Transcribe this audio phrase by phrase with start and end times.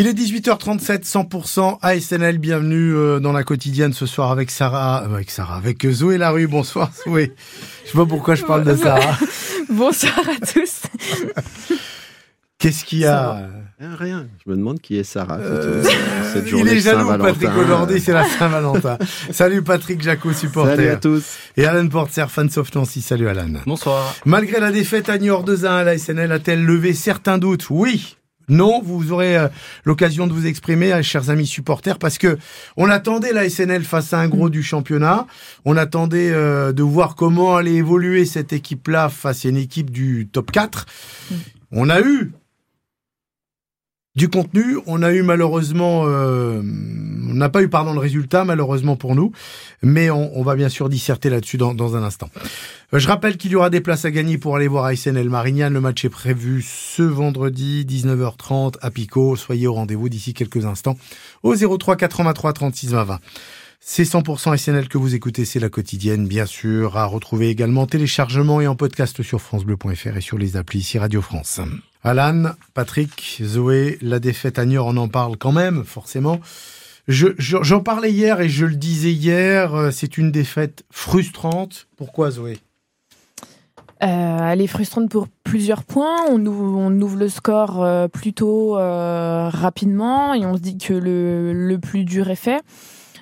[0.00, 2.38] Il est 18h37, 100% ASNL.
[2.38, 6.46] Bienvenue euh, dans la quotidienne ce soir avec Sarah, euh, avec Sarah, avec Zoé Larue.
[6.46, 7.32] Bonsoir Zoé.
[7.84, 9.18] Je sais pas pourquoi je parle de Sarah.
[9.68, 10.82] Bonsoir à tous.
[12.58, 13.48] Qu'est-ce qu'il y a
[13.80, 14.28] ah, Rien.
[14.46, 15.38] Je me demande qui est Sarah.
[15.40, 15.82] Euh,
[16.46, 18.98] il est jaloux, Patrick aujourd'hui, c'est la Saint-Valentin.
[19.32, 20.76] Salut Patrick Jacot, supporter.
[20.76, 21.24] Salut à tous.
[21.56, 23.02] Et Alan Porter, fan of Nancy.
[23.02, 23.50] Salut Alan.
[23.66, 24.14] Bonsoir.
[24.24, 27.68] Malgré la défaite à Niort 2-1, la SNL a-t-elle levé certains doutes?
[27.70, 28.16] Oui,
[28.48, 29.48] non, vous aurez euh,
[29.84, 32.38] l'occasion de vous exprimer, euh, chers amis supporters, parce que
[32.76, 35.26] on attendait la SNL face à un gros du championnat.
[35.64, 40.28] On attendait euh, de voir comment allait évoluer cette équipe-là face à une équipe du
[40.32, 40.86] top 4.
[41.72, 42.32] On a eu
[44.18, 44.78] du contenu.
[44.86, 46.60] On a eu malheureusement, euh,
[47.38, 49.32] n'a pas eu pardon le résultat malheureusement pour nous,
[49.82, 52.30] mais on, va bien sûr disserter là-dessus dans, un instant.
[52.92, 55.72] Euh, je rappelle qu'il y aura des places à gagner pour aller voir ASNL Marignane.
[55.72, 59.36] Le match est prévu ce vendredi 19h30 à Pico.
[59.36, 60.96] Soyez au rendez-vous d'ici quelques instants
[61.42, 63.18] au 03 83 36 20 20.
[63.80, 67.86] C'est 100% SNL que vous écoutez, c'est la quotidienne, bien sûr, à retrouver également en
[67.86, 71.60] téléchargement et en podcast sur francebleu.fr et sur les applis ici Radio France.
[72.02, 76.40] Alan, Patrick, Zoé, la défaite à Niort, on en parle quand même, forcément.
[77.08, 81.88] J'en parlais hier et je le disais hier, euh, c'est une défaite frustrante.
[81.96, 82.58] Pourquoi Zoé?
[84.02, 86.26] Euh, elle est frustrante pour plusieurs points.
[86.30, 92.04] On ouvre, le score euh, plutôt rapidement et on se dit que le, le plus
[92.04, 92.60] dur est fait.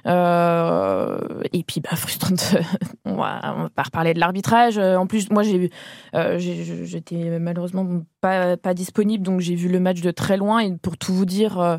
[0.06, 1.18] Euh,
[1.52, 2.54] et puis, bah, frustrante.
[3.04, 4.78] on, va, on va pas reparler de l'arbitrage.
[4.78, 5.70] Euh, en plus, moi, j'ai,
[6.14, 7.86] euh, j'étais malheureusement
[8.20, 10.60] pas, pas disponible, donc j'ai vu le match de très loin.
[10.60, 11.78] Et pour tout vous dire,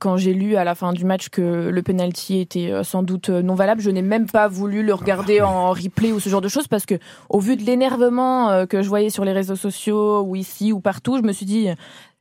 [0.00, 3.54] quand j'ai lu à la fin du match que le penalty était sans doute non
[3.54, 6.48] valable, je n'ai même pas voulu le regarder ah, en replay ou ce genre de
[6.48, 6.94] choses parce que,
[7.28, 11.16] au vu de l'énervement que je voyais sur les réseaux sociaux ou ici ou partout,
[11.16, 11.68] je me suis dit,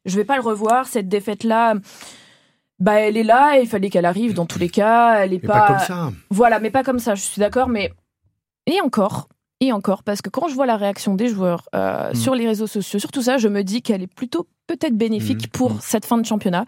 [0.06, 0.88] je vais pas le revoir.
[0.88, 1.76] Cette défaite là
[2.84, 5.24] bah elle est là, et il fallait qu'elle arrive dans tous les cas.
[5.24, 5.68] Elle est pas...
[5.68, 6.12] comme ça.
[6.30, 7.16] Voilà, mais pas comme ça.
[7.16, 7.94] Je suis d'accord, mais
[8.66, 9.30] et encore,
[9.62, 12.16] et encore, parce que quand je vois la réaction des joueurs euh, mm.
[12.16, 15.48] sur les réseaux sociaux, sur tout ça, je me dis qu'elle est plutôt peut-être bénéfique
[15.48, 15.52] mm.
[15.52, 15.80] pour mm.
[15.82, 16.66] cette fin de championnat.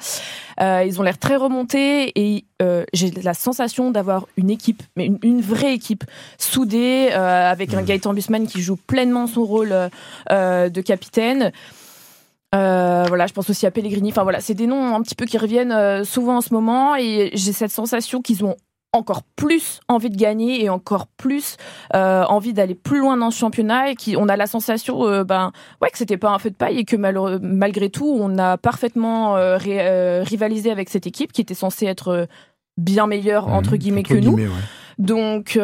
[0.62, 5.12] Euh, ils ont l'air très remontés et euh, j'ai la sensation d'avoir une équipe, mais
[5.22, 6.06] une, vraie équipe
[6.38, 9.74] soudée, avec un Gaëtan Bussman qui joue pleinement son rôle
[10.30, 11.52] de capitaine.
[12.56, 14.10] Euh, voilà, je pense aussi à Pellegrini.
[14.12, 16.96] Enfin voilà, c'est des noms un petit peu qui reviennent euh, souvent en ce moment
[16.96, 18.56] et j'ai cette sensation qu'ils ont
[18.94, 21.58] encore plus envie de gagner et encore plus
[21.94, 25.52] euh, envie d'aller plus loin dans ce championnat et qui on a la sensation ben
[25.82, 29.34] ouais que c'était pas un feu de paille et que malgré tout on a parfaitement
[29.34, 32.26] rivalisé avec cette équipe qui était censée être
[32.78, 34.40] bien meilleure entre guillemets que nous.
[34.98, 35.60] Donc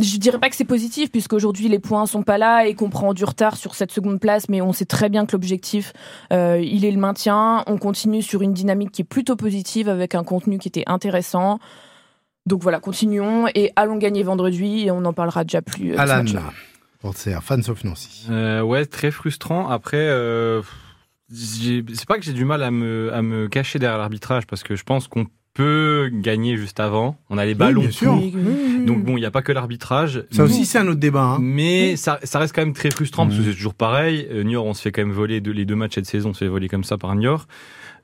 [0.00, 3.14] je dirais pas que c'est positif puisqu'aujourd'hui les points sont pas là et qu'on prend
[3.14, 5.92] du retard sur cette seconde place, mais on sait très bien que l'objectif
[6.32, 7.64] euh, il est le maintien.
[7.66, 11.58] On continue sur une dynamique qui est plutôt positive avec un contenu qui était intéressant.
[12.46, 15.92] Donc voilà, continuons et allons gagner vendredi et on n'en parlera déjà plus.
[15.92, 16.24] Euh, Alan,
[17.42, 18.26] fan of Nancy.
[18.30, 19.68] Euh, ouais, très frustrant.
[19.68, 20.62] Après, euh,
[21.30, 24.76] c'est pas que j'ai du mal à me, à me cacher derrière l'arbitrage parce que
[24.76, 25.26] je pense qu'on
[25.58, 27.16] peut gagner juste avant.
[27.30, 27.80] On a les ballons.
[27.80, 28.14] bien sûr.
[28.14, 30.24] Donc bon, il n'y a pas que l'arbitrage.
[30.30, 31.22] Ça aussi, c'est un autre débat.
[31.22, 31.38] Hein.
[31.40, 34.28] Mais ça, ça, reste quand même très frustrant parce que c'est toujours pareil.
[34.30, 36.38] Euh, Niort, on se fait quand même voler les deux matchs cette saison, on se
[36.38, 37.48] fait voler comme ça par Niort.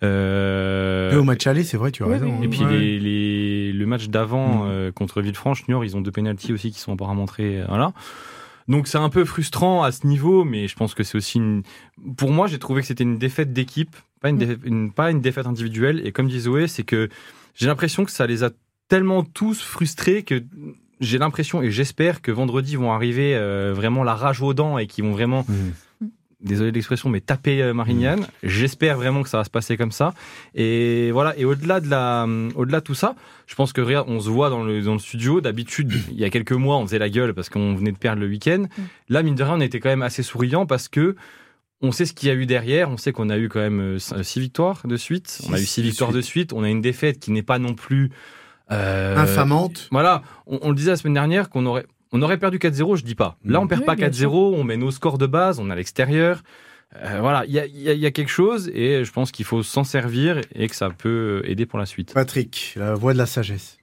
[0.02, 1.12] Euh...
[1.12, 2.42] Et au match aller, c'est vrai, tu as raison.
[2.42, 4.68] Et puis les, les, le match d'avant mm.
[4.68, 7.92] euh, contre Villefranche, Niort, ils ont deux pénalties aussi qui sont apparemment très voilà.
[8.66, 11.62] Donc c'est un peu frustrant à ce niveau, mais je pense que c'est aussi une...
[12.16, 14.56] Pour moi, j'ai trouvé que c'était une défaite d'équipe, pas une, mm.
[14.64, 16.02] une, pas une défaite individuelle.
[16.04, 17.08] Et comme dit Zoé, c'est que
[17.54, 18.50] j'ai l'impression que ça les a
[18.88, 20.44] tellement tous frustrés que
[21.00, 24.86] j'ai l'impression et j'espère que vendredi vont arriver euh, vraiment la rage aux dents et
[24.86, 26.06] qu'ils vont vraiment, mmh.
[26.40, 28.20] désolé de l'expression, mais taper euh, Marignane.
[28.20, 28.26] Mmh.
[28.44, 30.14] J'espère vraiment que ça va se passer comme ça.
[30.54, 31.36] Et voilà.
[31.36, 33.16] Et au-delà de la, euh, au-delà de tout ça,
[33.46, 35.40] je pense que regarde, on se voit dans le, dans le studio.
[35.40, 38.20] D'habitude, il y a quelques mois, on faisait la gueule parce qu'on venait de perdre
[38.20, 38.64] le week-end.
[38.64, 38.82] Mmh.
[39.08, 41.16] Là, mine de rien, on était quand même assez souriant parce que
[41.84, 42.90] on sait ce qu'il y a eu derrière.
[42.90, 45.40] On sait qu'on a eu quand même euh, six victoires de suite.
[45.48, 46.52] on a eu six victoires de suite.
[46.52, 48.10] On a une défaite qui n'est pas non plus
[48.72, 49.88] euh, infamante.
[49.90, 50.22] Voilà.
[50.46, 52.96] On, le disait la semaine dernière qu'on aurait on aurait perdu 4-0.
[52.96, 53.36] Je dis pas.
[53.44, 54.28] Là, on perd pas 4-0.
[54.32, 55.58] On met nos scores de base.
[55.58, 56.42] On est à l'extérieur.
[56.96, 59.82] Euh, voilà, il y a, y a, quelque chose et je pense qu'il faut s'en
[59.82, 62.14] servir et que ça peut aider pour la suite.
[62.14, 63.78] Patrick, la voix de la sagesse.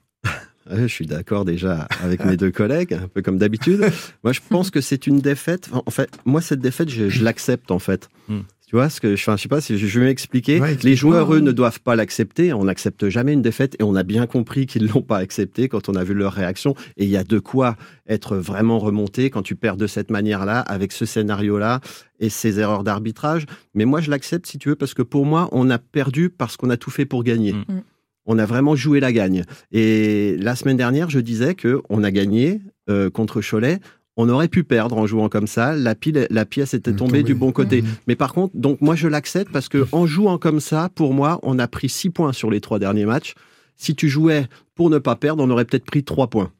[0.70, 3.92] Je suis d'accord déjà avec mes deux collègues, un peu comme d'habitude.
[4.24, 5.70] Moi, je pense que c'est une défaite.
[5.86, 8.10] En fait, moi, cette défaite, je, l'accepte en fait.
[8.28, 8.42] Hmm.
[8.68, 10.62] Tu vois ce que je, enfin, je sais pas si je, je vais m'expliquer.
[10.62, 12.54] Ouais, les joueurs, eux, ne doivent pas l'accepter.
[12.54, 15.90] On n'accepte jamais une défaite et on a bien compris qu'ils l'ont pas accepté quand
[15.90, 16.74] on a vu leur réaction.
[16.96, 17.76] Et il y a de quoi
[18.08, 21.82] être vraiment remonté quand tu perds de cette manière-là, avec ce scénario-là
[22.22, 23.46] et ces erreurs d'arbitrage.
[23.74, 26.56] Mais moi, je l'accepte si tu veux, parce que pour moi, on a perdu parce
[26.56, 27.52] qu'on a tout fait pour gagner.
[27.52, 27.82] Mm.
[28.26, 29.44] On a vraiment joué la gagne.
[29.72, 33.80] Et la semaine dernière, je disais que on a gagné euh, contre Cholet.
[34.18, 35.74] On aurait pu perdre en jouant comme ça.
[35.74, 37.24] La, pile, la pièce était tombée tombée.
[37.24, 37.82] du bon côté.
[37.82, 37.88] Mhm.
[38.08, 41.40] Mais par contre, donc moi je l'accepte parce que en jouant comme ça, pour moi,
[41.44, 43.34] on a pris 6 points sur les trois derniers matchs.
[43.78, 46.52] Si tu jouais pour ne pas perdre, on aurait peut-être pris 3 points.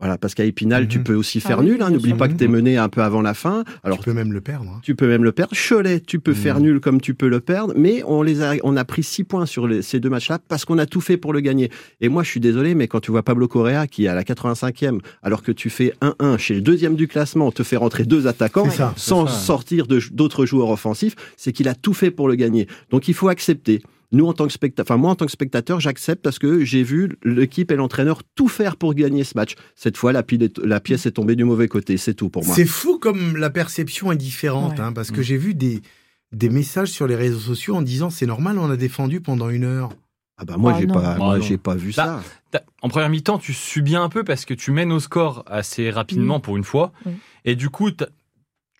[0.00, 1.04] Voilà, parce qu'à Épinal, tu Mhm.
[1.04, 1.82] peux aussi Ah faire oui, nul.
[1.82, 1.88] hein.
[1.88, 3.62] N'oublie pas que tu es mené un peu avant la fin.
[3.84, 4.68] Alors, tu peux même le perdre.
[4.68, 4.80] hein.
[4.82, 5.54] tu peux même le perdre.
[5.56, 6.36] Cholet, tu peux Mhm.
[6.36, 9.22] faire nul comme tu peux le perdre, mais on les a, on a pris 6
[9.24, 11.70] points sur les- ces deux matchs-là parce qu'on a tout fait pour le gagner.
[12.00, 14.24] Et moi, je suis désolé, mais quand tu vois Pablo Correa qui est à la
[14.24, 18.26] 85e, alors que tu fais 1-1 chez le deuxième du classement, te fait rentrer deux
[18.26, 22.34] attaquants ça, sans sortir de- d'autres joueurs offensifs, c'est qu'il a tout fait pour le
[22.34, 22.66] gagner.
[22.90, 23.80] Donc il faut accepter.
[24.14, 26.82] Nous, en tant que spectateur, enfin moi en tant que spectateur, j'accepte parce que j'ai
[26.82, 29.54] vu l'équipe et l'entraîneur tout faire pour gagner ce match.
[29.76, 32.44] Cette fois, la, pile est- la pièce est tombée du mauvais côté, c'est tout pour
[32.44, 32.54] moi.
[32.54, 34.84] C'est fou comme la perception est différente, Ouais.
[34.84, 35.24] hein, parce que Mm.
[35.24, 35.82] j'ai vu des,
[36.32, 39.64] des messages sur les réseaux sociaux en disant c'est normal, on a défendu pendant une
[39.64, 39.90] heure.
[40.36, 41.42] Ah bah moi Ah j'ai pas, Ah moi non.
[41.44, 42.20] j'ai pas vu Bah,
[42.52, 42.64] ça.
[42.82, 46.40] En première mi-temps, tu subis un peu parce que tu mènes au score assez rapidement
[46.40, 46.92] pour une fois.
[47.04, 47.10] Mm.
[47.46, 47.90] Et du coup,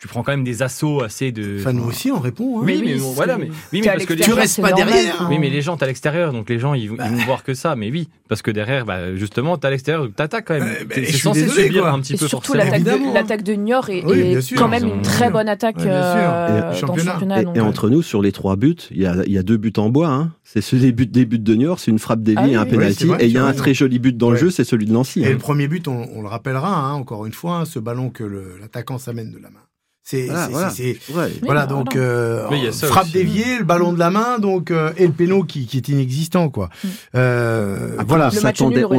[0.04, 1.56] tu prends quand même des assauts assez de.
[1.60, 2.58] Enfin, nous aussi, on répond.
[2.58, 2.62] hein.
[2.66, 4.72] Oui, mais oui, bon, c'est- voilà, mais, oui, mais parce que les Tu restes pas
[4.72, 5.14] derrière.
[5.14, 5.28] enfin.
[5.30, 7.42] Oui, mais les gens, t'es à l'extérieur, donc les gens, ils, vont- ils vont voir
[7.42, 7.74] que ça.
[7.74, 10.64] Mais oui, parce que derrière, bah, justement, t'es à l'extérieur, donc t'attaques quand même.
[10.64, 11.92] Euh, bah, c'est censé désolé, subir quoi.
[11.92, 12.70] un petit Et peu surtout forcément.
[12.70, 15.84] l'attaque de, l'attaque de Niort est, Oui, est quand même une très bonne attaque Ouais,
[15.88, 17.12] euh, Et dans le championnat.
[17.12, 17.40] championnat.
[17.40, 19.38] Et, donc, et euh, entre nous, sur les trois buts, il y a, il y
[19.38, 20.08] a deux buts en bois.
[20.08, 20.32] Hein.
[20.44, 23.08] C'est ce début, des buts de Niort, c'est une frappe déviée Ah et un penalty.
[23.20, 24.92] et il y a as un très joli but dans le jeu, c'est celui de
[24.92, 25.22] Nancy.
[25.22, 25.30] Et hein.
[25.30, 28.22] le premier but, on, on le rappellera, hein, encore une fois, hein, ce ballon que
[28.24, 29.60] le- l'attaquant s'amène de la main.
[30.06, 30.70] C'est Voilà, c'est- voilà.
[30.70, 31.32] c'est- Ouais.
[31.44, 32.46] Voilà donc euh,
[32.82, 33.12] frappe aussi.
[33.14, 36.50] déviée, le ballon de la main, donc euh, et le péno qui, qui est inexistant
[36.50, 36.68] quoi.
[36.84, 36.88] Mm.
[37.14, 38.26] Euh, Après, voilà.
[38.26, 38.98] on s'attendait, on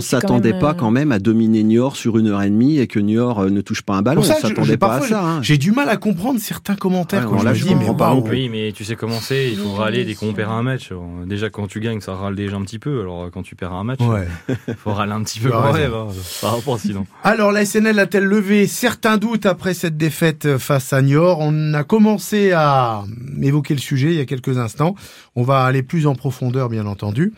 [0.59, 3.39] pas euh, quand même à dominer Niort sur une heure et demie et que Niort
[3.41, 4.21] euh, ne touche pas un ballon.
[4.21, 5.23] Pour ça, on s'attendait pas à ça.
[5.23, 5.43] hein.
[5.43, 7.85] J'ai du mal à comprendre certains commentaires Ouais, quand alors je me dis mais.
[8.31, 10.89] Oui, mais tu sais comment c'est, il faut râler dès qu'on perd un match.
[11.27, 13.01] Déjà, quand tu gagnes, ça râle déjà un petit peu.
[13.01, 13.99] Alors, quand tu perds un match,
[14.49, 15.93] il faut râler un petit peu quand même.
[15.93, 16.07] hein.
[16.41, 17.05] Par rapport sinon.
[17.23, 20.94] Alors la SNL a-t-elle levé certains doutes après cette défaite face à
[21.39, 23.03] On a commencé à
[23.41, 24.95] évoquer le sujet il y a quelques instants.
[25.35, 27.33] On va aller plus en profondeur bien entendu.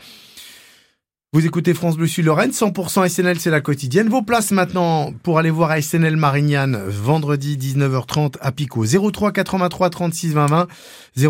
[1.34, 4.08] Vous écoutez France Bleu Lorraine, 100% SNL c'est la quotidienne.
[4.08, 10.34] Vos places maintenant pour aller voir SNL Marignane vendredi 19h30 à Pico 03 83 36
[10.34, 10.68] 20 20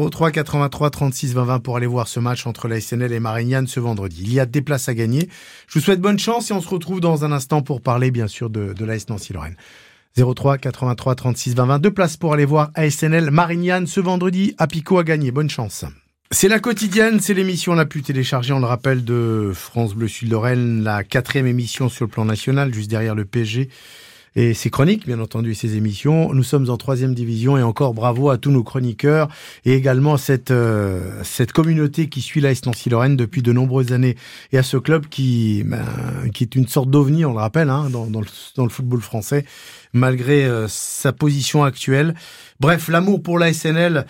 [0.10, 3.66] 03 83 36 20 20 pour aller voir ce match entre la SNL et Marignane
[3.66, 4.22] ce vendredi.
[4.22, 5.30] Il y a des places à gagner.
[5.68, 8.28] Je vous souhaite bonne chance et on se retrouve dans un instant pour parler bien
[8.28, 9.58] sûr de, de l'AS Nancy Lorraine.
[10.16, 11.80] 03 83 36 20 20.
[11.80, 15.32] Deux places pour aller voir ASNL Marignane ce vendredi à Pico à gagner.
[15.32, 15.86] Bonne chance.
[16.32, 20.30] C'est la quotidienne, c'est l'émission la plus téléchargée, on le rappelle, de France Bleu Sud
[20.30, 23.70] Lorraine, la quatrième émission sur le plan national, juste derrière le PSG
[24.36, 26.34] et ses chroniques, bien entendu, et ses émissions.
[26.34, 29.30] Nous sommes en troisième division et encore bravo à tous nos chroniqueurs
[29.66, 34.16] et également cette, euh, cette communauté qui suit l'AS Nancy Lorraine depuis de nombreuses années
[34.52, 35.86] et à ce club qui, ben,
[36.34, 39.02] qui est une sorte d'ovni, on le rappelle, hein, dans, dans, le, dans le football
[39.02, 39.46] français,
[39.94, 42.14] malgré euh, sa position actuelle.
[42.60, 44.06] Bref, l'amour pour la SNL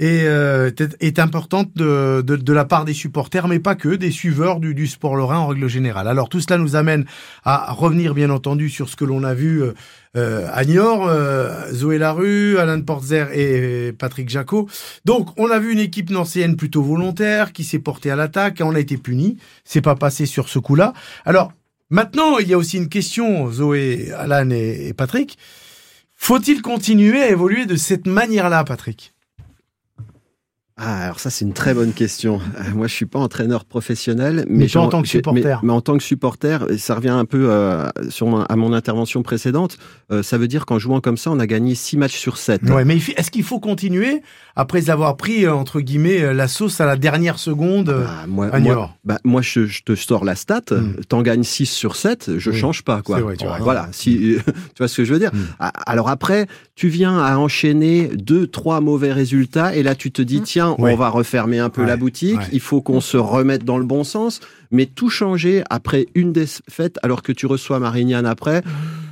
[0.00, 0.70] est, euh,
[1.00, 4.74] est, importante de, de, de la part des supporters, mais pas que, des suiveurs du,
[4.74, 6.08] du sport lorrain en règle générale.
[6.08, 7.04] Alors tout cela nous amène
[7.44, 9.74] à revenir bien entendu sur ce que l'on a vu euh,
[10.16, 14.68] euh, à Niort, euh, Zoé Larue, Alain Portzer et Patrick Jacot.
[15.04, 18.74] Donc on a vu une équipe nancéenne plutôt volontaire qui s'est portée à l'attaque, on
[18.74, 20.94] a été puni, c'est pas passé sur ce coup-là.
[21.26, 21.52] Alors
[21.90, 25.36] maintenant il y a aussi une question, Zoé, Alan et, et Patrick.
[26.16, 29.14] Faut-il continuer à évoluer de cette manière-là, Patrick?
[30.82, 32.40] Ah, alors ça, c'est une très bonne question.
[32.58, 35.42] Euh, Moi, je suis pas entraîneur professionnel, Mais pas j'en- en tant que supporter.
[35.44, 39.22] Mais, mais en tant que supporter, ça revient un peu euh, sur à mon intervention
[39.22, 39.76] précédente.
[40.10, 42.62] Euh, ça veut dire qu'en jouant comme ça, on a gagné 6 matchs sur 7.
[42.70, 44.22] Ouais, mais est-ce qu'il faut continuer
[44.56, 48.60] après avoir pris entre guillemets la sauce à la dernière seconde Ah, moi, à moi,
[48.60, 51.04] Niort bah, moi je, je te sors la stat, Mm.
[51.08, 53.02] t'en gagnes 6 sur 7, je Oui, change pas.
[53.02, 53.20] Quoi.
[53.20, 53.64] vrai, tu as raison.
[53.64, 55.30] voilà, si, tu vois ce que je veux dire?
[55.34, 55.38] Mm.
[55.58, 60.22] Ah, Alors après, tu viens à enchaîner deux, trois mauvais résultats, et là tu te
[60.22, 60.44] dis, Mm.
[60.44, 60.92] tiens, Ouais.
[60.92, 62.46] on va refermer un peu Ouais, la boutique, ouais.
[62.52, 66.98] il faut qu'on se remette dans le bon sens, mais tout changer après une défaite,
[67.02, 68.62] alors que tu reçois Marignane après,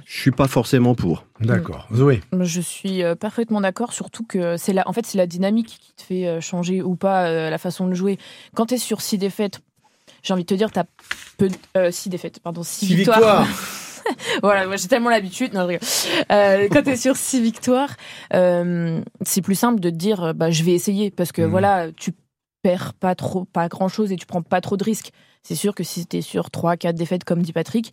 [0.07, 1.25] je suis pas forcément pour.
[1.41, 1.87] D'accord.
[1.95, 2.23] Zoé.
[2.41, 5.93] Je suis euh, parfaitement d'accord, surtout que c'est la, en fait, c'est la dynamique qui
[5.95, 8.19] te fait euh, changer ou pas euh, la façon de jouer.
[8.55, 9.61] Quand tu es sur six défaites,
[10.23, 10.87] j'ai envie de te dire, tu as
[11.37, 13.19] peu, de- euh, six défaites, pardon, six, Six victoires.
[13.45, 13.47] victoires.
[14.43, 15.53] voilà, moi j'ai tellement l'habitude.
[15.55, 15.69] Non.
[15.69, 17.95] Euh, quand t'es sur six victoires,
[18.35, 21.50] euh, c'est plus simple de te dire, euh, bah, je vais essayer parce que Mhm.
[21.50, 22.12] voilà, tu
[22.62, 25.11] perds pas trop, pas grand chose et tu prends pas trop de risques.
[25.43, 27.93] C'est sûr que si t'es sur trois, quatre défaites comme dit Patrick,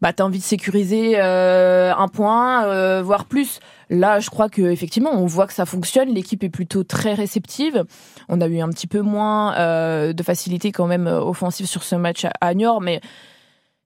[0.00, 3.60] bah t'as envie de sécuriser euh, un point, euh, voire plus.
[3.90, 6.08] Là, je crois que effectivement, on voit que ça fonctionne.
[6.08, 7.84] L'équipe est plutôt très réceptive.
[8.28, 11.94] On a eu un petit peu moins euh, de facilité quand même offensive sur ce
[11.94, 13.00] match à, à Niort, mais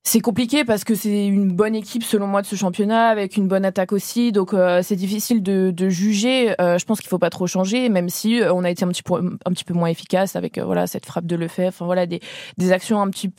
[0.09, 3.49] c'est compliqué parce que c'est une bonne équipe selon moi de ce championnat avec une
[3.49, 4.31] bonne attaque aussi.
[4.31, 6.55] Donc euh, c'est difficile de, de juger.
[6.61, 8.89] Euh, je pense qu'il faut pas trop changer, même si euh, on a été un
[8.89, 11.69] petit peu un petit peu moins efficace avec euh, voilà cette frappe de Lefebvre.
[11.69, 12.21] Enfin voilà des
[12.57, 13.31] des actions un petit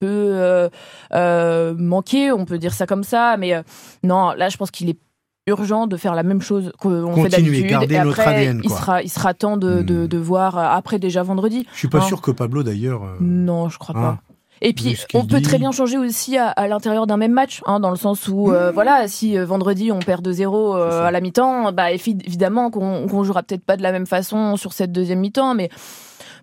[0.00, 0.68] peu euh,
[1.12, 3.36] euh, manquées, on peut dire ça comme ça.
[3.36, 3.62] Mais euh,
[4.02, 4.98] non, là je pense qu'il est
[5.48, 7.66] urgent de faire la même chose qu'on fait Continuer, d'habitude.
[7.70, 10.06] garder Et notre après, ADN, il sera il sera temps de, de, Hmm.
[10.08, 11.66] de voir après déjà vendredi.
[11.74, 12.06] Je suis pas Non.
[12.06, 13.02] sûr que Pablo d'ailleurs.
[13.04, 14.00] euh, Non, je crois Ah.
[14.00, 14.18] pas.
[14.62, 15.42] Et puis, on peut dit.
[15.42, 18.50] très bien changer aussi à, à l'intérieur d'un même match, hein, dans le sens où,
[18.52, 23.06] euh, voilà, si euh, vendredi on perd 2-0 euh, à la mi-temps, bah, évidemment qu'on
[23.06, 25.68] qu'on jouera peut-être pas de la même façon sur cette deuxième mi-temps, mais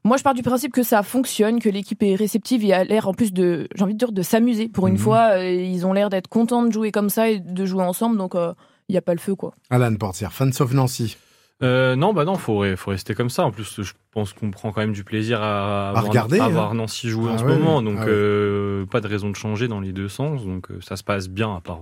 [0.04, 3.08] moi je pars du principe que ça fonctionne, que l'équipe est réceptive et a l'air
[3.08, 4.68] en plus de, j'ai envie de dire, de s'amuser.
[4.68, 5.00] Pour une Mhm.
[5.00, 8.34] fois, ils ont l'air d'être contents de jouer comme ça et de jouer ensemble, donc
[8.36, 9.54] il n'y a pas le feu, quoi.
[9.70, 11.18] Alan Portier, fan of Nancy.
[11.64, 13.46] Euh, non, bah non, faut, re- faut rester comme ça.
[13.46, 16.50] En plus, je pense qu'on prend quand même du plaisir à, À regarder, à hein.
[16.50, 17.82] voir Nancy jouer Ah en ce ouais, moment.
[17.82, 18.12] Donc, Ah ouais.
[18.12, 20.46] euh, pas de raison de changer dans les deux sens.
[20.46, 21.80] Donc, euh, ça se passe bien, à part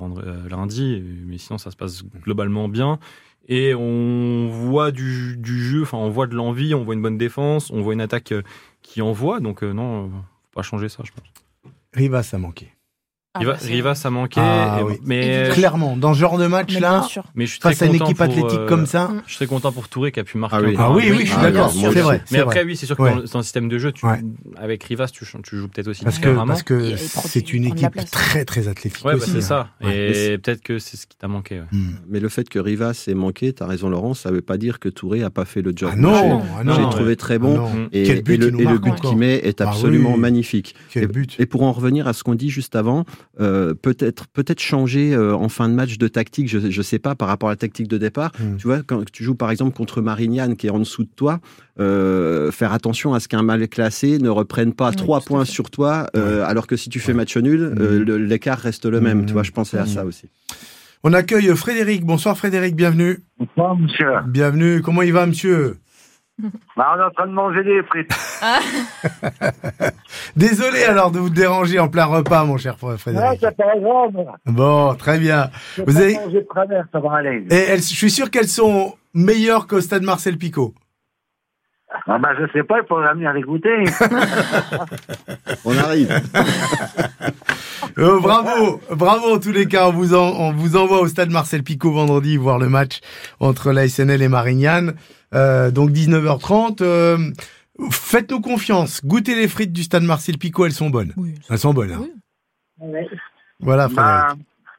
[0.50, 1.04] lundi.
[1.26, 3.00] Mais sinon, ça se passe globalement bien.
[3.48, 7.18] Et on voit du, du jeu, enfin, on voit de l'envie, on voit une bonne
[7.18, 8.34] défense, on voit une attaque
[8.84, 9.40] qui envoie.
[9.40, 11.74] Donc, euh, non, faut pas changer ça, je pense.
[11.94, 12.72] Rivas a manqué.
[13.40, 14.42] Riva- bah, c'est- Rivas a manqué.
[14.44, 14.94] Ah et- oui.
[15.06, 15.48] mais.
[15.54, 17.24] Clairement, dans ce genre de mais match bien là, sûr.
[17.34, 19.10] mais je suis très face à une équipe pour, athlétique euh, comme ça.
[19.26, 20.58] Je serais content pour Touré qui a pu marquer.
[20.58, 20.76] Ah oui.
[20.78, 22.22] Ah oui, je suis Ah, d'accord, c'est vrai.
[22.32, 22.66] Mais après, vrai.
[22.66, 23.12] oui, c'est sûr que Ouais.
[23.16, 24.20] dans, dans le système de jeu, tu, Ouais.
[24.58, 28.68] avec Rivas, tu, tu joues peut-être aussi Parce que, parce c'est une équipe très très
[28.68, 29.42] athlétique Ouais, bah, c'est hein.
[29.42, 29.70] ça.
[29.82, 30.32] Ouais.
[30.34, 31.60] Et peut-être que c'est ce qui t'a manqué.
[31.62, 31.66] ouais.
[31.72, 31.92] Hmm.
[32.10, 34.80] Mais le fait que Rivas ait manqué, tu as raison Laurent, ça veut pas dire
[34.80, 35.90] que Touré a pas fait le job.
[35.94, 36.44] Ah non, non.
[36.58, 37.88] ah J'ai trouvé très Ah bon.
[37.94, 38.22] Et, le,
[38.78, 40.76] but qu'il met est Ah absolument magnifique.
[40.92, 41.36] Quel Et- but.
[41.40, 43.06] Et pour en revenir à ce qu'on dit juste avant,
[43.40, 47.16] euh, peut-être peut-être changer euh, en fin de match de tactique, je ne sais pas,
[47.16, 48.32] par rapport à la tactique de départ.
[48.40, 48.58] Mm.
[48.58, 51.40] Tu vois, quand tu joues par exemple contre Marignane qui est en dessous de toi,
[51.80, 56.08] euh, faire attention à ce qu'un mal classé ne reprenne pas trois points sur toi,
[56.16, 57.18] euh, alors que si tu fais Ouais.
[57.18, 58.04] match nul, euh, Mm.
[58.04, 59.26] le- l'écart reste le même.
[59.26, 60.30] Tu vois, je pensais à ça aussi.
[61.04, 62.06] On accueille Frédéric.
[62.06, 63.20] Bonsoir Frédéric, bienvenue.
[63.40, 64.08] Bonsoir, monsieur.
[64.28, 64.82] Bienvenue.
[64.84, 65.78] Comment il va, monsieur?
[66.78, 68.12] Bah, on est en train de manger des frites.
[70.36, 73.40] Désolé alors de vous déranger en plein repas, mon cher Frédéric.
[73.42, 74.26] c'est pas grave.
[74.46, 75.50] Bon, très bien.
[75.78, 77.46] Je Vous avez- de travers, ça va aller.
[77.50, 80.74] Et elles- je suis sûr qu'elles sont meilleures qu'au stade Marcel Picot.
[82.08, 83.84] Ah, bah, je sais pas, il faudra venir les goûter.
[85.66, 86.22] On arrive.
[87.98, 89.88] Euh, bravo, bravo en tous les cas.
[89.90, 93.00] On vous, en- on vous envoie au stade Marcel Picot vendredi voir le match
[93.42, 94.94] entre la SNL et Marignane.
[95.34, 96.82] Euh, donc 19h30.
[96.82, 97.18] Euh,
[97.90, 99.04] Faites-nous confiance.
[99.04, 101.14] Goûtez les frites du stade Marcel Picot, elles sont bonnes.
[101.18, 101.36] Oui.
[101.50, 101.92] Elles sont bonnes.
[101.94, 102.06] hein.
[102.80, 103.00] Oui.
[103.60, 104.12] Voilà, Frédéric.
[104.12, 104.36] bah,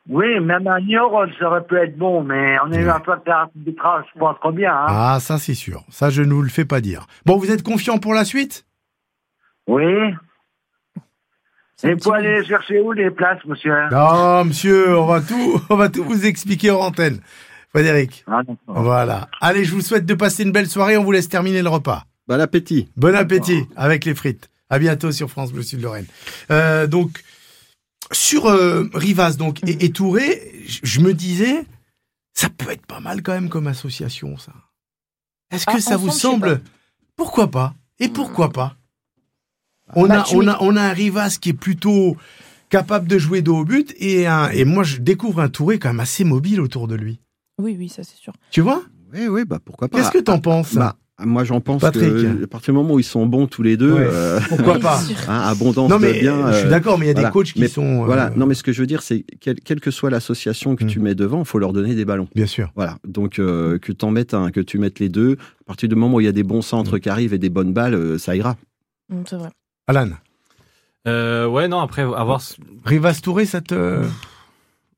[0.08, 3.12] oui, même à Niort, ça aurait pu être bon, mais on a eu un peu
[3.24, 4.72] de arbitrage, je pense trop bien.
[4.72, 4.86] Hein.
[4.88, 5.84] Ah, ça c'est sûr.
[5.90, 7.06] Ça, je ne vous le fais pas dire.
[7.24, 8.66] Bon, vous êtes confiant pour la suite?
[9.68, 9.84] Oui.
[11.84, 13.74] Et pour aller chercher où les places, monsieur?
[13.90, 17.20] Non, monsieur, on va tout, on va tout vous expliquer en antenne.
[17.74, 18.24] Frédéric.
[18.26, 18.42] Ah.
[18.66, 19.28] Voilà.
[19.40, 20.96] Allez, je vous souhaite de passer une belle soirée.
[20.96, 22.04] On vous laisse terminer le repas.
[22.28, 22.88] Bon appétit.
[22.96, 24.50] Bon appétit avec les frites.
[24.70, 26.06] À bientôt sur France Bleu Sud Lorraine.
[26.50, 27.22] Euh, donc
[28.12, 30.52] sur euh, Rivas donc et, et Touré,
[30.82, 31.64] je- me disais
[32.34, 34.52] ça peut être pas mal quand même comme association ça.
[35.50, 36.62] Est-ce que Ah, ça vous ensemble, semble
[37.16, 37.74] Pourquoi pas?
[37.98, 38.76] Et pourquoi pas?
[39.94, 42.16] On Bah, a tu on a on a un Rivas qui est plutôt
[42.70, 45.88] capable de jouer de haut but et un et moi je découvre un Touré quand
[45.90, 47.20] même assez mobile autour de lui.
[47.58, 48.32] Oui, oui, ça c'est sûr.
[48.50, 48.82] Tu vois?
[49.14, 49.98] Oui, oui, bah pourquoi pas.
[49.98, 50.74] Qu'est-ce que t'en penses?
[50.74, 52.10] Bah, moi, j'en pense Patrick.
[52.10, 54.08] que à partir du moment où ils sont bons tous les deux, Ouais.
[54.10, 55.00] euh, Pourquoi pas?
[55.28, 56.50] hein, abondance Non de mais bien.
[56.50, 57.28] je suis euh, d'accord mais il y a voilà.
[57.28, 59.24] des coachs qui Mais sont euh, Voilà, non mais ce que je veux dire, c'est
[59.38, 60.88] quel- quelle que soit l'association que Mm.
[60.88, 62.26] tu mets devant, il faut leur donner des ballons.
[62.34, 62.72] bien sûr.
[62.74, 65.94] Voilà, donc euh, que t'en mettes un, que tu mettes les deux, à partir du
[65.94, 67.00] moment où il y a des bons centres Mm.
[67.00, 68.56] qui arrivent et des bonnes balles, euh, ça ira.
[69.10, 69.50] Mm, C'est vrai.
[69.86, 70.08] Alan,
[71.06, 74.02] Euh, ouais, non, après, à voir s- Rivas Touré ça te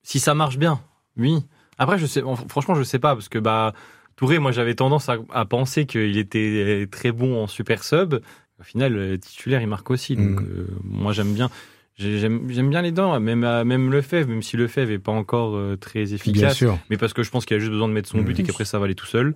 [0.02, 0.80] si ça marche bien.
[1.16, 1.42] Oui.
[1.78, 3.72] Après, je sais, franchement, je sais pas, parce que bah,
[4.16, 8.14] Touré, moi, j'avais tendance à, à penser qu'il était très bon en super sub.
[8.60, 10.14] Au final, euh, titulaire, il marque aussi.
[10.14, 10.46] Donc, Mhm.
[10.48, 11.50] euh, moi, j'aime bien.
[11.96, 15.56] j'ai- J'aime bien les dents, même, à- même Lefebvre, même si Lefebvre est pas encore
[15.56, 16.56] euh, très bien efficace.
[16.56, 16.78] sûr.
[16.90, 18.46] mais parce que je pense qu'il a juste besoin de mettre son but et Mhm.
[18.46, 19.34] qu'après ça va aller tout seul.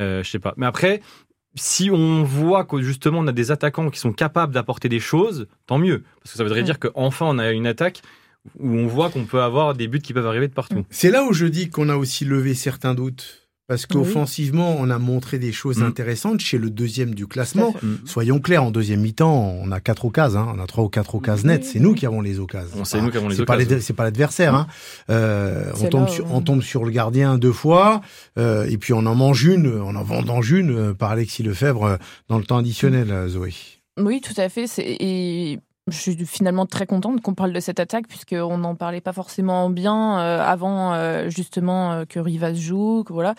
[0.00, 0.54] Euh, je sais pas.
[0.56, 1.00] Mais après,
[1.56, 5.46] si on voit que justement on a des attaquants qui sont capables d'apporter des choses,
[5.66, 6.04] tant mieux.
[6.22, 8.02] Parce que ça voudrait dire qu'enfin on a une attaque
[8.58, 10.84] où on voit qu'on peut avoir des buts qui peuvent arriver de partout.
[10.90, 13.36] C'est là où je dis qu'on a aussi levé certains doutes.
[13.68, 15.84] Parce qu'offensivement, on a montré des choses Mm.
[15.84, 17.72] intéressantes chez le deuxième du classement.
[17.80, 17.94] Mm.
[18.04, 19.32] Soyons clairs, en deuxième mi-temps,
[19.62, 20.40] on a quatre occasions.
[20.40, 20.54] Hein.
[20.56, 21.64] On a trois ou quatre occasions nettes.
[21.64, 22.74] C'est nous qui avons les occasions.
[22.80, 23.76] On sait Pas- nous qui avons les c'est pas occasions.
[23.76, 24.56] les- C'est pas l'adversaire.
[24.56, 24.66] Hein.
[25.08, 28.00] Euh, on, tombe là, sur, on tombe sur le gardien deux fois.
[28.38, 31.84] euh, et puis on en mange une, on en vendange une euh, par Alexis Lefebvre
[31.84, 31.96] euh,
[32.28, 33.54] dans le temps additionnel, euh, Zoé.
[34.00, 34.66] Oui, tout à fait.
[34.66, 39.00] c'est- Et je suis finalement très contente qu'on parle de cette attaque, puisqu'on n'en parlait
[39.00, 43.02] pas forcément bien euh, avant, euh, justement, euh, que Rivas joue.
[43.04, 43.34] Que, voilà.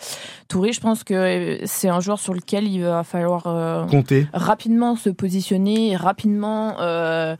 [0.48, 4.26] Touré, je pense que c'est un joueur sur lequel il va falloir Comptez.
[4.34, 6.80] rapidement se positionner, rapidement.
[6.80, 7.36] euh,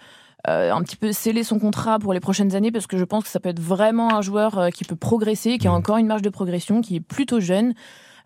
[0.49, 3.23] euh, un petit peu sceller son contrat pour les prochaines années parce que je pense
[3.23, 5.77] que ça peut être vraiment un joueur qui peut progresser, qui a Mhm.
[5.77, 7.75] encore une marge de progression, qui est plutôt jeune,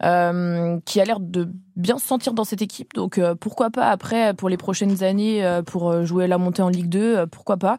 [0.02, 2.94] euh, qui a l'air de bien se sentir dans cette équipe.
[2.94, 6.62] Donc euh, pourquoi pas après pour les prochaines années euh, pour euh, jouer la montée
[6.62, 7.78] en Ligue 2, euh, pourquoi pas.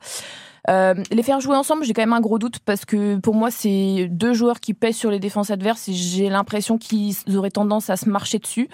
[0.70, 3.52] Euh, les faire jouer ensemble, j'ai quand même un gros doute parce que pour moi,
[3.52, 7.90] c'est deux joueurs qui pèsent sur les défenses adverses et j'ai l'impression qu'ils auraient tendance
[7.90, 8.68] à se marcher dessus.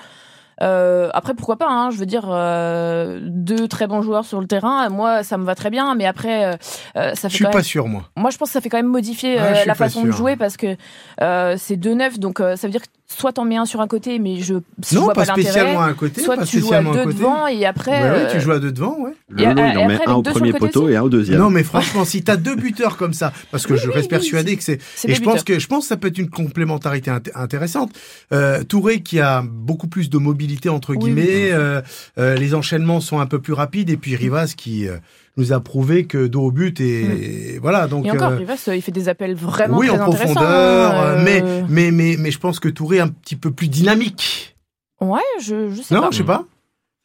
[0.62, 4.47] Euh, après, pourquoi pas hein, Je veux dire, euh, deux très bons joueurs sur le
[4.47, 5.93] terrain, moi, ça me va très bien.
[5.95, 6.57] Mais après,
[6.95, 7.65] ça Je fait suis quand pas même...
[7.65, 8.03] sûr, moi.
[8.15, 10.35] Moi, je pense que ça fait quand même modifier je suis la façon de jouer
[10.35, 10.75] parce que
[11.21, 13.79] euh, c'est deux neufs, donc euh, ça veut dire que soit t'en mets un sur
[13.81, 14.62] un côté, mais je, Non,
[15.03, 15.41] vois pas, pas, l'intérêt.
[15.43, 17.15] spécialement à un côté, Soit pas tu joues à spécialement à deux côté.
[17.17, 17.91] devant et après.
[17.91, 19.12] Ouais, ouais, tu euh, joues à deux devant, ouais.
[19.29, 21.01] Le Et- Lolo, il en après, met un au deux sur premier poteau et un
[21.03, 21.39] au deuxième.
[21.39, 24.10] Non, mais franchement, si t'as deux buteurs comme ça, parce que Oui, je reste oui,
[24.10, 24.74] persuadé que c'est
[25.05, 25.45] et je pense buteurs.
[25.45, 27.91] que je pense que ça peut être une complémentarité int- intéressante.
[28.31, 31.81] Euh, Touré qui a beaucoup plus de mobilité entre Oui, guillemets, euh,
[32.17, 34.98] euh, les enchaînements sont un peu plus rapides et puis Rivas qui euh,
[35.37, 38.81] nous a prouvé que dos au but et, voilà donc Et encore, euh, Rivas, il
[38.81, 42.31] fait des appels vraiment oui très en profondeur, hein, euh, mais euh, mais mais mais
[42.31, 44.55] je pense que Touré est un petit peu plus dynamique.
[45.01, 46.09] Ouais, je, je sais Non, pas.
[46.11, 46.45] je sais pas.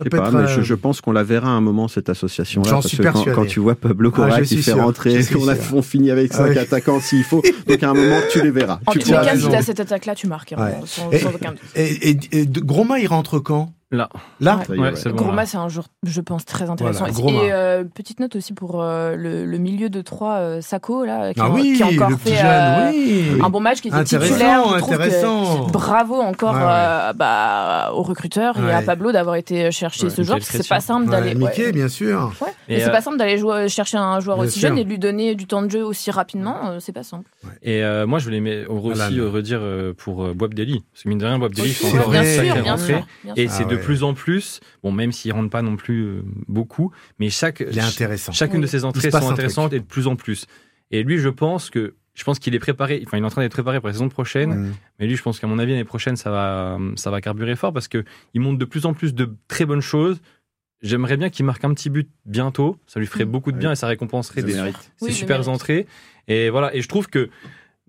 [0.04, 2.68] Je pas, mais euh, je, je pense qu'on la verra à un moment cette association-là.
[2.70, 5.18] J'en parce suis que quand, tu vois Pablo Ah, Cora je qui fait sûr, rentrer,
[5.36, 6.58] on, a, on finit avec Ah cinq ouais.
[6.58, 7.42] attaquants s'il faut.
[7.66, 8.78] Donc à un moment, tu les verras.
[8.86, 9.50] En Tu tous les as cas, si raison.
[9.50, 10.52] t'as cette attaque-là, tu marques.
[10.52, 10.74] hein, Ouais.
[10.86, 11.60] sans, Et- sans aucun doute.
[11.74, 13.72] Et, et, et Groma il rentre quand?
[13.90, 14.10] Là.
[14.40, 14.60] Là.
[14.68, 14.96] Ouais, ouais.
[14.96, 15.34] c'est bon.
[15.46, 17.06] C'est un joueur, je pense, très intéressant.
[17.10, 21.32] Voilà, et euh, petite note aussi pour euh, le, le milieu de 3, Sako, là,
[21.32, 23.40] qui, Ah a, oui, qui a encore fait jeune, euh, oui.
[23.42, 24.74] un bon match, qui était titulaire.
[24.74, 25.72] Intéressant, Je que.
[25.72, 26.66] Bravo encore Ouais, ouais.
[26.68, 28.82] euh, bah, aux recruteurs et à.
[28.82, 30.36] Pablo d'avoir été chercher Ouais, ce joueur.
[30.38, 31.34] Parce que C'est pas simple d'aller.
[31.34, 31.72] Mickey, ouais.
[31.72, 32.32] bien sûr.
[32.68, 34.68] Mais c'est euh, pas simple d'aller jouer- chercher un joueur Bien aussi sûr.
[34.68, 36.70] jeune et de lui donner du temps de jeu aussi rapidement.
[36.70, 37.30] euh, c'est pas simple.
[37.62, 40.84] Et euh, moi, je voulais mais- aussi euh, redire euh, pour euh, Boab Deli.
[40.92, 43.04] Parce que mine de rien, Boab Deli, c'est encore une bien sacrée sûr, bien rentrée.
[43.36, 43.80] Et c'est de ouais.
[43.80, 47.78] plus en plus, bon, même s'il rentre pas non plus euh, beaucoup, mais chaque, Il
[47.78, 48.32] est intéressant.
[48.32, 50.46] chacune de ses entrées sont intéressantes et de plus en plus.
[50.90, 53.42] Et lui, je pense que je pense qu'il est préparé, enfin, il est en train
[53.42, 54.72] d'être préparé pour la saison prochaine.
[54.98, 57.72] Mais lui, je pense qu'à mon avis, l'année prochaine, ça va, ça va carburer fort
[57.72, 58.04] parce que
[58.34, 60.18] il montre de plus en plus de très bonnes choses.
[60.82, 62.76] J'aimerais bien qu'il marque un petit but bientôt.
[62.86, 63.30] Ça lui ferait Mm.
[63.30, 64.62] beaucoup de bien et ça récompenserait des, ses
[65.02, 65.86] Oui, super entrées.
[66.28, 66.74] Et voilà.
[66.74, 67.30] Et je trouve que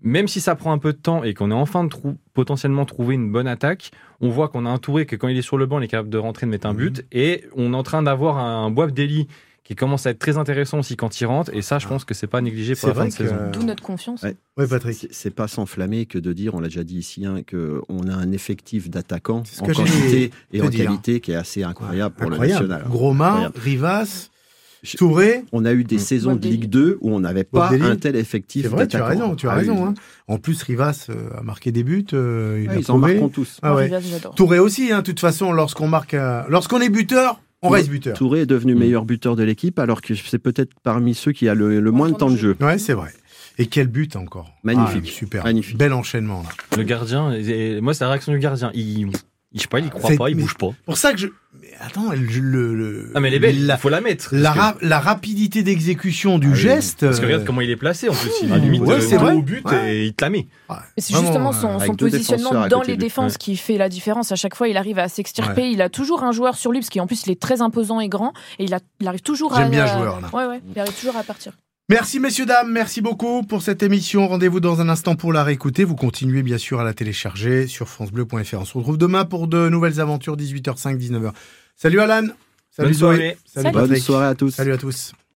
[0.02, 2.84] même si ça prend un peu de temps et qu'on est enfin de trou- potentiellement
[2.86, 5.58] trouver une bonne attaque, on voit qu'on a un Touré que quand il est sur
[5.58, 6.78] le banc, il est capable de rentrer, de mettre un Mhm.
[6.78, 7.06] but.
[7.12, 9.28] Et on est en train d'avoir un Boab Deli
[9.70, 11.52] qui commence à être très intéressant aussi quand il rentre.
[11.54, 13.36] Et ça, je pense que c'est pas négligé pour la fin de saison.
[13.36, 14.20] que- D'où notre confiance.
[14.22, 14.34] Ouais.
[14.56, 15.06] Ouais, Patrick.
[15.12, 18.32] C'est- pas s'enflammer que de dire, on l'a déjà dit ici, hein, qu'on a un
[18.32, 20.86] effectif d'attaquants en quantité et en dire.
[20.86, 22.64] qualité qui est assez incroyable pour Incroyable.
[22.64, 22.90] le national.
[22.90, 23.58] Groma, Incroyable.
[23.60, 24.26] Rivas,
[24.96, 25.44] Touré.
[25.52, 26.00] On a eu des Mm.
[26.00, 26.48] saisons de.
[26.48, 29.46] Ligue 2 où on n'avait pas un tel effectif C'est vrai, tu as raison, tu
[29.46, 29.74] as Ah raison.
[29.76, 29.88] oui.
[29.90, 29.94] hein.
[30.26, 32.06] En plus, Rivas euh, a marqué des buts.
[32.14, 33.58] euh, il Ouais, a ils en marquent tous.
[33.62, 33.90] Ah ouais.
[34.34, 36.16] Touré aussi, hein, de toute façon, lorsqu'on marque,
[36.48, 38.16] lorsqu'on est buteur, on Touré- reste buteur.
[38.16, 38.78] Touré est devenu Mm.
[38.78, 42.08] meilleur buteur de l'équipe alors que c'est peut-être parmi ceux qui a le, le moins
[42.10, 42.56] de temps de jeu.
[42.60, 43.10] Ouais, c'est vrai.
[43.58, 44.50] Et quel but encore.
[44.62, 45.04] Magnifique.
[45.06, 45.44] Ah, super.
[45.44, 45.76] Magnifique.
[45.76, 46.76] Bel enchaînement là.
[46.78, 47.30] Le gardien,
[47.82, 48.70] moi, c'est la réaction du gardien.
[48.74, 49.10] Il, il,
[49.54, 50.70] je sais pas, il croit pas, il bouge pas.
[50.86, 51.26] Pour ça que je.
[51.78, 53.12] Attends, le.
[53.14, 54.30] Ah, mais elle est belle, La, il faut la mettre.
[54.32, 56.56] la, que- rapidité d'exécution du Ah oui.
[56.58, 57.00] geste.
[57.00, 58.30] Parce que euh, regarde comment il est placé en plus.
[58.42, 59.96] Il limite ouais, euh, c'est au but Ouais.
[59.96, 60.46] et il te la met.
[60.68, 63.38] ouais, c'est justement euh, son, défenseurs positionnement dans les défenses Ouais.
[63.38, 64.32] qui fait la différence.
[64.32, 65.70] À chaque fois, il arrive à s'extirper.
[65.70, 68.08] Il a toujours un joueur sur lui, parce qu'en plus, il est très imposant et
[68.08, 68.32] grand.
[68.58, 69.60] Et il, a, il arrive toujours à.
[69.62, 70.28] J'aime bien euh, joueur, là.
[70.32, 70.60] Ouais, ouais.
[70.74, 71.52] Il arrive toujours à partir.
[71.88, 74.28] Merci messieurs, dames, merci beaucoup pour cette émission.
[74.28, 75.82] Rendez-vous dans un instant pour la réécouter.
[75.82, 78.58] Vous continuez bien sûr à la télécharger sur francebleu.fr.
[78.60, 81.32] On se retrouve demain pour de nouvelles aventures, 18h05, 19h.
[81.82, 82.26] Salut Alan.
[82.70, 83.16] Salut Bonne Zoé.
[83.16, 83.38] soirée.
[83.46, 83.72] Salut.
[83.72, 84.50] Bonne soirée à tous.
[84.50, 85.12] Salut à tous.